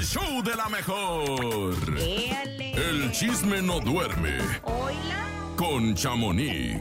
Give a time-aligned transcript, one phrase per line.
[0.00, 1.74] el show de la mejor.
[1.98, 2.72] Éale.
[2.72, 5.26] El chisme no duerme Oila.
[5.56, 6.80] con Chamonix.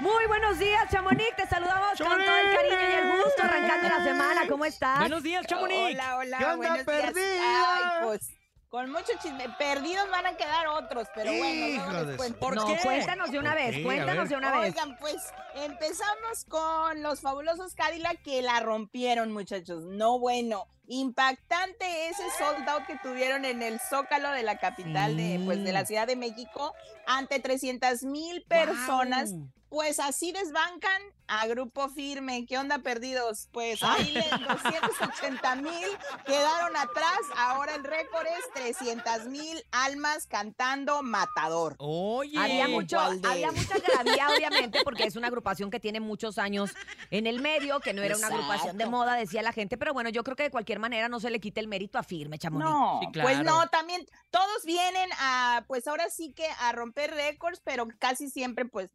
[0.00, 1.34] Muy buenos días, Chamonix.
[1.34, 4.40] Te saludamos con todo el cariño y el gusto arrancando la semana.
[4.46, 4.98] ¿Cómo estás?
[5.00, 5.94] Buenos días, Chamonix.
[5.94, 7.02] Hola, hola, ¿Qué onda, buenos días.
[7.04, 7.74] perdida?
[7.74, 8.30] Ay, pues,
[8.68, 9.48] con mucho chisme.
[9.58, 12.38] Perdidos van a quedar otros, pero bueno, no de les cuento.
[12.38, 12.78] ¿Por no, qué?
[12.82, 14.74] cuéntanos de una ¿Por vez, cuéntanos de una vez.
[14.74, 15.16] Oigan, pues
[15.54, 19.84] empezamos con los fabulosos Cadillac que la rompieron, muchachos.
[19.84, 20.66] No bueno.
[20.90, 25.70] Impactante ese sold out que tuvieron en el Zócalo de la capital de, pues, de
[25.70, 26.72] la Ciudad de México
[27.06, 29.34] ante 300 mil personas.
[29.68, 32.46] Pues así desbancan a Grupo Firme.
[32.46, 33.48] ¿Qué onda, perdidos?
[33.52, 35.88] Pues ahí les 280 mil
[36.26, 37.18] quedaron atrás.
[37.36, 41.76] Ahora el récord es 300 mil almas cantando Matador.
[41.78, 42.38] Oye.
[42.38, 46.70] Había mucho, había mucha gravía, obviamente, porque es una agrupación que tiene muchos años
[47.10, 50.08] en el medio, que no era una agrupación de moda, decía la gente, pero bueno,
[50.08, 52.70] yo creo que de cualquier manera no se le quite el mérito a Firme, Chamonix.
[52.70, 53.44] No, Sí, pues claro.
[53.44, 58.64] no, también todos vienen a, pues ahora sí que a romper récords, pero casi siempre,
[58.64, 58.90] pues,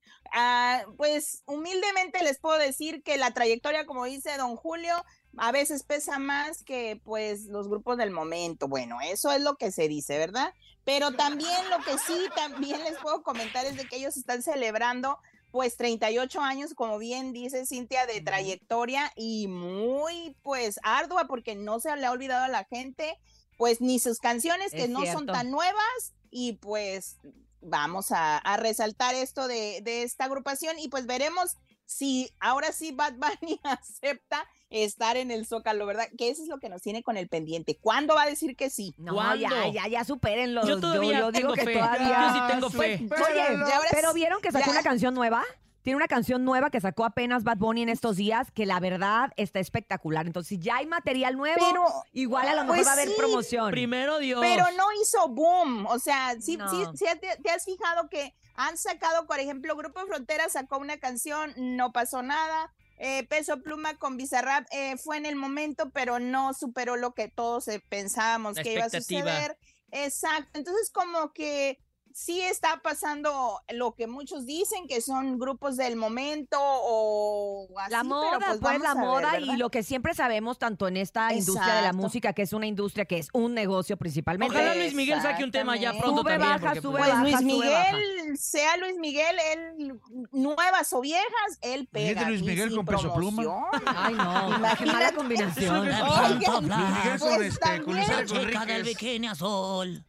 [0.64, 4.95] ah, pues humildemente les puedo decir que la trayectoria, como dice don Julio,
[5.38, 8.67] a veces pesa más que pues los grupos del momento.
[8.67, 10.53] Bueno, eso es lo que se dice, ¿verdad?
[10.84, 15.17] Pero también lo que sí también les puedo comentar es de que ellos están celebrando
[15.52, 21.80] pues 38 años, como bien dice Cintia, de trayectoria y muy pues ardua porque no
[21.80, 23.19] se le ha olvidado a la gente
[23.58, 27.17] pues ni sus canciones que Es no son tan nuevas y pues
[27.64, 32.92] vamos a, a resaltar esto de, de esta agrupación y pues veremos si ahora sí
[32.92, 36.08] Bad Bunny acepta estar en el Zócalo, ¿verdad?
[36.17, 37.78] Que eso es lo que nos tiene con el pendiente.
[37.80, 38.94] ¿Cuándo va a decir que sí?
[38.97, 39.36] No, ¿Cuándo?
[39.47, 40.66] ya, ya, ya supérenlo.
[40.66, 41.73] Yo todavía yo, digo tengo que fe.
[41.73, 42.08] todavía.
[42.08, 43.06] Yo sí tengo Pues, fe.
[43.09, 44.72] pero Oye, pero vieron que sacó ya.
[44.72, 45.44] una canción nueva.
[45.83, 49.31] Tiene una canción nueva que sacó apenas Bad Bunny en estos días, que la verdad
[49.35, 50.25] está espectacular.
[50.25, 53.09] Entonces, si ya hay material nuevo, Pero, igual a lo mejor pues va a haber
[53.09, 53.71] sí, promoción.
[53.71, 54.39] Primero Dios.
[54.41, 55.85] pero no hizo boom.
[55.87, 56.69] O sea, sí, No.
[56.69, 60.97] sí, sí te, te has fijado que han sacado, por ejemplo, Grupo Frontera sacó una
[60.97, 62.72] canción, no pasó nada.
[62.97, 67.27] Eh, Peso Pluma con Bizarrap eh, fue en el momento, pero no superó lo que
[67.27, 69.57] todos eh, pensábamos La que iba a suceder.
[69.91, 70.57] Exacto.
[70.57, 71.79] Entonces, como que
[72.13, 77.97] sí está pasando lo que muchos dicen que son grupos del momento o así, La
[78.01, 80.97] pero moda, pues, vamos la a ver, moda y lo que siempre sabemos, tanto en
[80.97, 81.97] esta industria de la Exacto.
[82.03, 84.56] música, que es una industria que es un negocio principalmente.
[84.56, 86.52] Ojalá Luis Miguel saque un tema ya pronto Sube, también.
[86.52, 90.00] baja, porque, sube, pues, Pues baja, Luis sube, Miguel, sea Luis Miguel, él
[90.31, 92.12] nuevas o viejas, él pega.
[92.12, 93.44] Imagínate Luis y Miguel sin con Peso Pluma.
[93.88, 95.16] Ay, no, qué mala Imagínate.
[95.16, 95.85] combinación.
[95.85, 97.94] Luis Miguel con, pues este, con.
[97.96, 98.84] Luis Enriquez.
[98.85, 100.06] bikini azul.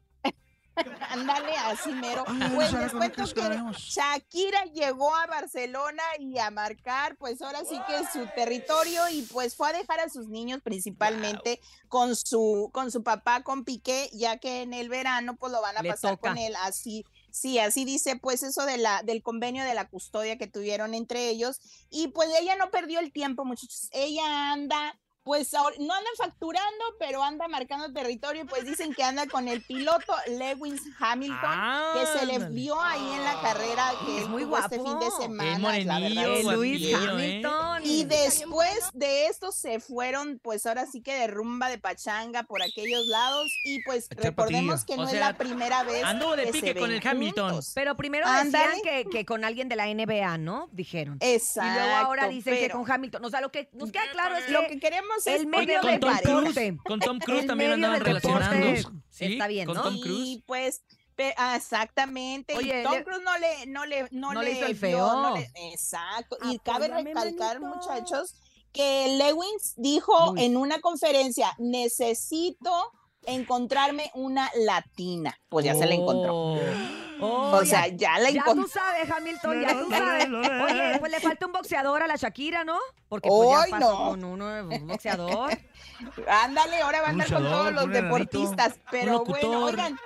[1.10, 2.24] Ándale, así mero.
[2.26, 3.62] Ay, Pues les cuento que.
[3.78, 9.54] Shakira llegó a Barcelona y a marcar, pues ahora sí que su territorio y pues
[9.54, 14.38] fue a dejar a sus niños principalmente con su con su papá, con Piqué, ya
[14.38, 16.30] que en el verano pues lo van a Le pasar toca.
[16.30, 17.04] con él así.
[17.30, 21.28] Sí, así dice pues eso de la del convenio de la custodia que tuvieron entre
[21.28, 23.88] ellos y pues ella no perdió el tiempo, muchachos.
[23.92, 29.02] Ella anda pues ahora- no andan facturando, pero anda marcando territorio y pues dicen que
[29.02, 31.58] anda con el piloto Lewis Hamilton
[31.94, 34.90] que se le vio ahí en la carrera que Es muy tuvo este guapo.
[34.90, 35.78] fin de Es semana.
[35.78, 36.24] la verdad.
[36.26, 37.10] Luis guapillo, ¿eh?
[37.40, 37.82] Hamilton.
[37.84, 42.62] Y después de esto se fueron, pues ahora sí que de rumba de pachanga por
[42.62, 43.50] aquellos lados.
[43.64, 44.86] Y pues recordemos patilla.
[44.86, 46.04] que O no es la primera vez.
[46.04, 47.48] anduvo de que pique se con ven el Hamilton.
[47.50, 47.72] juntos.
[47.74, 48.66] Pero primero Ándale.
[48.76, 50.68] decían que, que con alguien de la NBA, ¿no?
[50.72, 51.16] Dijeron.
[51.20, 51.70] Exacto.
[51.70, 53.24] y luego ahora dicen que con Hamilton.
[53.24, 55.80] O sea, lo que nos queda claro es que, Lo que queremos el medio de
[55.80, 56.40] con Tom pareja.
[56.52, 56.78] Cruise.
[56.84, 58.90] Con Tom Cruise también medio andaban relacionando.
[59.10, 59.82] Sí, está bien, con ¿no?
[59.82, 60.28] Tom Cruise.
[60.28, 60.82] Y pues,
[61.36, 62.56] ah, exactamente.
[62.56, 65.06] Oye, y Tom le- Cruise no le, no le, no no le hizo el feo.
[65.22, 66.36] no le- exacto.
[66.50, 67.78] Y cabe Apóyame, recalcar, manito.
[67.78, 68.34] muchachos,
[68.72, 72.92] que Lewins dijo en una conferencia: necesito
[73.26, 75.38] encontrarme una latina.
[75.48, 76.34] Pues ya se la encontró.
[76.34, 76.58] Oh.
[77.20, 78.64] Oh, O sea, ya la Ya encontró.
[78.64, 80.26] tú sabes, Hamilton, ya tú sabes.
[80.28, 82.78] Oye, pues le falta un boxeador a la Shakira, ¿no?
[83.08, 84.08] Porque pues Ay, ya pasó no.
[84.10, 85.58] con uno, un boxeador.
[86.28, 88.74] Ándale, ahora va a andar con todos los deportistas.
[88.90, 89.98] Pero bueno, oigan.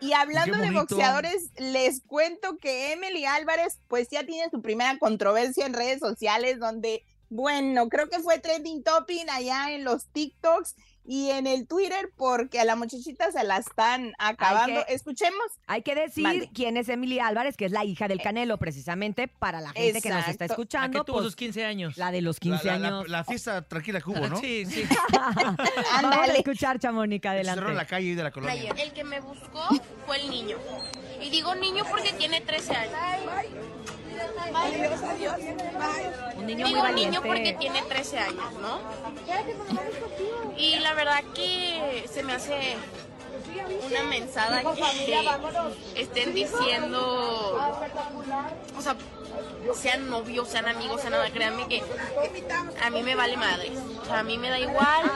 [0.00, 5.64] Y hablando de boxeadores, les cuento que Emily Álvarez, pues ya tiene su primera controversia
[5.66, 11.30] en redes sociales, donde, bueno, creo que fue trending topping allá en los TikToks y
[11.30, 14.84] en el Twitter, porque a la muchachita se la están acabando.
[14.86, 15.42] que- Escuchemos.
[15.66, 16.50] Hay que decir Mande.
[16.54, 20.10] quién es Emily Álvarez, que es la hija del Canelo, precisamente para la gente que
[20.10, 20.46] nos está.
[20.46, 21.00] La escuchando.
[21.00, 21.96] que tuvo pues, sus 15 años.
[21.96, 23.08] la de los 15 La, la- años.
[23.08, 24.36] la fiesta tranquila que hubo, ¿no?
[24.38, 24.84] Sí, sí.
[26.02, 27.74] Vamos a escuchar, Chamónica, Se cerró adelante.
[27.74, 28.74] la calle ahí de la colonia.
[28.76, 29.68] El que me buscó
[30.06, 30.56] fue el niño.
[31.20, 32.92] Y digo niño porque tiene 13 años.
[36.36, 37.20] Un niño Digo muy un niño valiente.
[37.28, 38.80] porque tiene 13 años, ¿no?
[40.56, 42.76] Y la verdad que se me hace
[43.86, 45.30] una mensada que
[46.00, 47.58] estén diciendo,
[48.76, 48.96] o sea,
[49.74, 51.82] sean novios, sean amigos, sean nada, créanme que
[52.82, 53.72] a mí me vale madre.
[54.00, 55.12] O sea, a mí me da igual.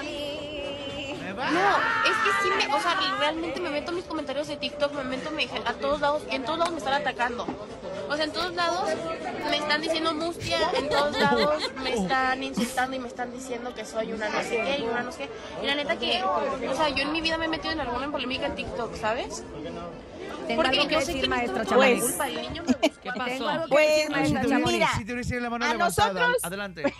[1.36, 1.76] No,
[2.08, 5.04] es que sí me, o sea, realmente me meto en mis comentarios de TikTok, me
[5.04, 7.46] meto me, a todos lados, en todos lados me están atacando.
[8.08, 8.88] O sea, en todos lados
[9.50, 13.84] me están diciendo mustia, en todos lados me están insultando y me están diciendo que
[13.84, 15.30] soy una no sé qué y una no sé qué.
[15.62, 18.10] Y la neta que, o sea, yo en mi vida me he metido en alguna
[18.10, 19.42] polémica en TikTok, ¿sabes?
[20.46, 22.02] Tengo Porque algo que yo sé decir, que maestra Chamonix.
[22.04, 23.66] culpa, el niño me ¿Qué pasó?
[23.68, 24.90] Pues, maestra mira,
[25.40, 26.12] la mano a levantada.
[26.12, 26.94] nosotros- Adelante.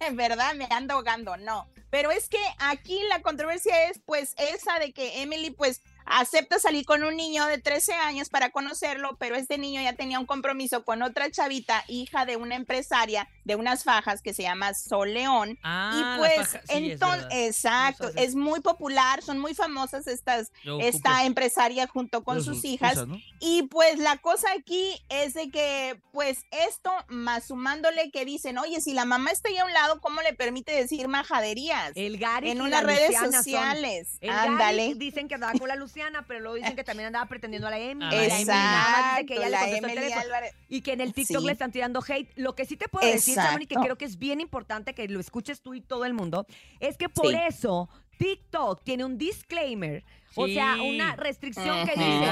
[0.00, 1.68] En verdad me ando ahogando, no.
[1.90, 6.84] Pero es que aquí la controversia es pues esa de que Emily pues acepta salir
[6.84, 10.84] con un niño de 13 años para conocerlo, pero este niño ya tenía un compromiso
[10.84, 15.58] con otra chavita, hija de una empresaria de unas fajas que se llama Sol León.
[15.62, 20.78] Ah, y pues sí, es entonces, exacto, es muy popular, son muy famosas estas, Yo
[20.80, 22.94] esta ocupo- empresaria junto con sus hijas.
[22.94, 23.18] cosas, ¿no?
[23.40, 28.80] Y pues la cosa aquí es de que, pues esto, más sumándole que dicen, oye,
[28.80, 31.92] si la mamá está ahí a un lado, ¿cómo le permite decir majaderías?
[31.94, 34.18] El Gary en unas redes sociales.
[34.20, 34.88] El Ándale.
[34.88, 37.70] Gary dicen que andaba con la Luciana, pero luego dicen que también andaba pretendiendo a
[37.70, 38.16] la Emily.
[38.50, 40.12] Ah, la que ella Emily.
[40.12, 40.52] Álvarez.
[40.68, 41.46] Y que en el TikTok Sí.
[41.46, 42.28] le están tirando hate.
[42.36, 45.20] Lo que sí te puedo decir, Chamonix, que creo que es bien importante que lo
[45.20, 46.46] escuches tú y todo el mundo,
[46.80, 47.36] es que por Sí.
[47.46, 47.88] eso
[48.18, 50.04] TikTok tiene un disclaimer,
[50.36, 52.26] o sea, una restricción que dice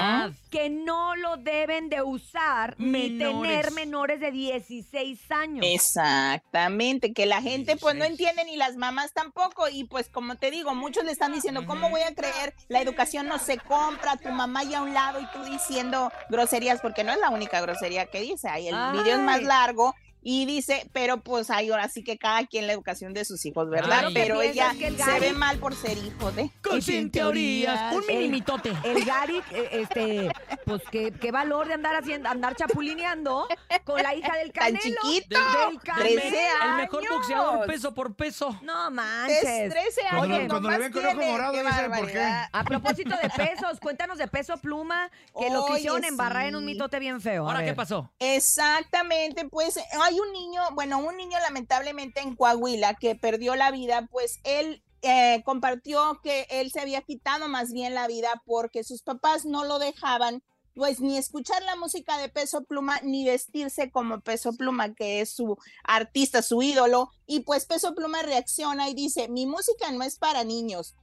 [0.50, 4.20] que no lo deben de usar ni tener Menores.
[4.20, 5.64] de 16 años.
[5.68, 8.10] Exactamente, que la gente pues no 16.
[8.10, 11.90] entiende ni las mamás tampoco y pues como te digo, muchos le están diciendo, ¿cómo
[11.90, 12.54] voy a creer?
[12.68, 16.80] La educación no se compra, tu mamá ya a un lado y tú diciendo groserías,
[16.80, 20.46] porque no es la única grosería que dice, ahí el video es más largo y
[20.46, 23.86] dice, pero pues ahí ahora sí que cada quien la educación de sus hijos, ¿verdad?
[23.86, 26.50] Claro pero ella que el se ve mal por ser hijo de...
[26.62, 27.92] Con sin sin teorías.
[27.94, 28.72] Un El- mini mitote.
[28.84, 30.30] El Gary, eh, este,
[30.64, 33.46] pues qué, qué valor de andar haciendo, andar chapulineando
[33.84, 35.00] con la hija del Tan Canelo.
[35.02, 35.38] chiquito,
[35.68, 36.20] Del Canelo.
[36.20, 38.58] 13 El mejor boxeador peso por peso.
[38.62, 39.40] No manches.
[39.42, 40.48] 13 Cuando- años.
[40.50, 42.22] cuando le ven con ojo morado, saben por qué.
[42.52, 46.64] A propósito de pesos, cuéntanos de peso pluma, que lo Oye, quisieron embarrar en un
[46.64, 47.48] mitote bien feo.
[47.48, 48.10] A Ahora, ¿qué pasó?
[48.18, 49.78] Exactamente, pues
[50.12, 54.82] hay un niño, bueno, un niño lamentablemente en Coahuila que perdió la vida, pues él
[55.00, 59.64] eh, compartió que él se había quitado más bien la vida porque sus papás no
[59.64, 60.42] lo dejaban
[60.74, 65.30] pues ni escuchar la música de Peso Pluma ni vestirse como Peso Pluma, que es
[65.30, 70.16] su artista, su ídolo, y pues Peso Pluma reacciona y dice, mi música no es
[70.18, 70.94] para niños.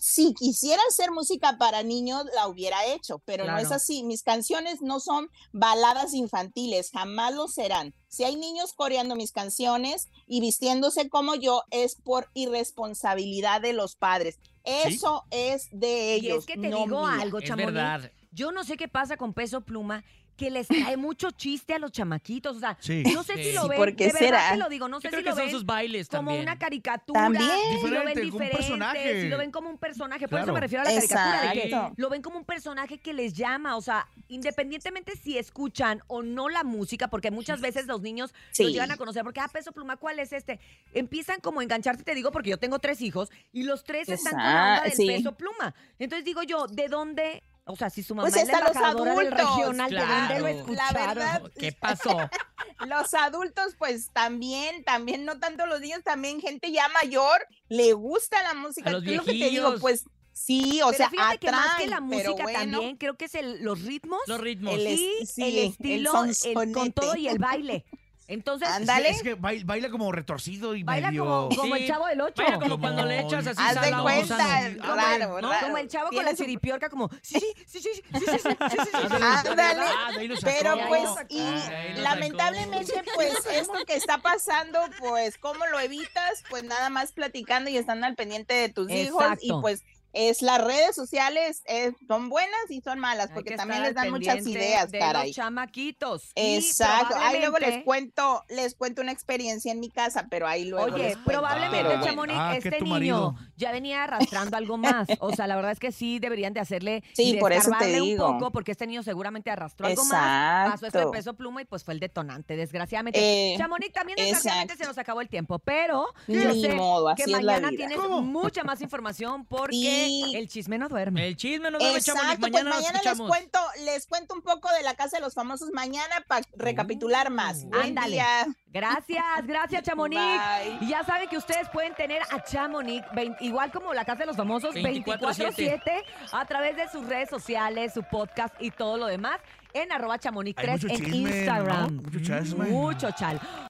[0.00, 4.02] Si quisiera hacer música para niños, la hubiera hecho, pero no es así.
[4.02, 7.94] Mis canciones no son baladas infantiles, jamás lo serán.
[8.08, 13.94] Si hay niños coreando mis canciones y vistiéndose como yo, es por irresponsabilidad de los
[13.96, 14.38] padres.
[14.64, 16.38] Eso es de Y ellos.
[16.40, 17.20] es que te no digo mía.
[17.20, 18.10] algo, Chamonix.
[18.32, 20.04] Yo no sé qué pasa con peso pluma,
[20.38, 22.56] que les trae mucho chiste a los chamaquitos.
[22.56, 23.02] O sea, Sí.
[23.12, 23.76] no sé si lo ven.
[23.76, 24.50] ¿por qué de verdad será?
[24.52, 26.30] te lo digo, no sé Yo creo si que lo son ven sus bailes como
[26.30, 26.42] también.
[26.42, 27.42] una caricatura, También.
[27.82, 29.22] si lo ven Diferente, como un diferente, personaje.
[29.22, 31.92] si lo ven como un personaje, por eso me refiero a la caricatura, de que
[32.00, 36.48] lo ven como un personaje que les llama, o sea, independientemente si escuchan o no
[36.48, 39.96] la música, porque muchas veces los niños los llegan a conocer, porque, ah, peso pluma,
[39.96, 40.60] ¿cuál es este?
[40.94, 44.34] Empiezan como a engancharte, te digo, porque yo tengo tres hijos y los tres están
[44.34, 45.06] con la onda Exacto, del sí.
[45.06, 45.74] peso pluma.
[45.98, 47.42] Entonces digo yo, ¿de dónde?
[47.68, 49.56] O sea, si su mamá Pues es la los embajadora del adultos.
[49.58, 50.92] regional, ¿de dónde lo Claro.
[50.98, 52.16] La verdad, ¿Qué pasó?
[52.86, 58.40] Los adultos, pues también, también, no tanto los niños, también gente ya mayor, le gusta
[58.44, 58.88] la música.
[58.90, 59.74] A los ¿Qué es lo que te digo?
[59.80, 63.16] Pues sí, o Pero sea, fíjate que más que atraen, la música bueno, también, creo
[63.16, 64.74] que es el- los ritmos, Los ritmos.
[64.78, 64.96] El
[65.26, 66.92] sí, el el estilo, el- con sonsonete.
[67.00, 67.84] todo y el baile.
[68.28, 69.08] Entonces, Ándale.
[69.08, 71.24] Es que baila, baila como retorcido y baila medio...
[71.24, 72.34] como, como Sí, el chavo del 8.
[72.36, 74.36] Baila como Como- cuando le echas así Haz de sal a un cuenta,
[74.78, 75.50] raro, ¿no?
[75.50, 75.66] raro.
[75.66, 78.48] Como el chavo con la chiripiorca, como, sí, sí, sí, sí, sí, sí, sí, sí,
[78.70, 79.22] sí, sí, sí.
[79.22, 79.82] Ándale.
[79.82, 80.10] Ah.
[80.44, 86.44] Pero pues, y lamentablemente, pues, esto que está pasando, pues, ¿cómo lo evitas?
[86.50, 89.24] Pues nada más platicando y estando al pendiente de tus hijos.
[89.40, 89.84] Y pues,
[90.18, 94.10] es las redes sociales eh, son buenas y son malas, porque que también les dan
[94.10, 95.28] muchas ideas, de caray.
[95.28, 96.30] los chamaquitos.
[96.34, 97.14] Exacto.
[97.20, 101.16] Ahí luego les cuento, les cuento una experiencia en mi casa, pero ahí luego Oye,
[101.24, 102.04] probablemente, Pero bueno.
[102.04, 103.34] Chamonix, Ah, este niño marido.
[103.56, 105.08] ya venía arrastrando algo más.
[105.20, 107.86] O sea, la verdad es que sí deberían de hacerle Sí, de por eso te
[108.00, 108.26] digo.
[108.28, 110.70] un poco, porque este niño seguramente arrastró algo más.
[110.72, 111.10] Pasó esto de Exacto.
[111.12, 113.18] peso pluma y pues fue el detonante, desgraciadamente.
[113.20, 114.84] Eh, Chamonix, también desgraciadamente exacto.
[114.84, 117.78] se nos acabó el tiempo, pero yo sé modo, que así es la mañana vida.
[117.78, 118.22] tienes ¿Cómo?
[118.22, 121.26] mucha más información porque Sí, Y- el chisme no duerme.
[121.28, 122.40] El chisme no duerme, Exacto, Chamonix.
[122.40, 125.34] pues Mañana, nos mañana les cuento, les cuento un poco de la casa de los
[125.34, 127.66] famosos mañana para recapitular más.
[127.72, 128.12] Ándale.
[128.16, 128.46] día.
[128.70, 130.20] Gracias, gracias Chamonix.
[130.20, 130.78] Bye.
[130.82, 133.04] Y ya saben que ustedes pueden tener a Chamonix,
[133.40, 138.02] igual como la Casa de los Famosos, 24-7 a través de sus redes sociales, su
[138.02, 139.38] podcast y todo lo demás
[139.74, 141.96] en arroba chamonix Hay 3 mucho en chisme, Instagram.
[141.96, 142.02] ¿no?
[142.02, 142.66] Mucho chisme.
[142.66, 143.40] Mucho chal.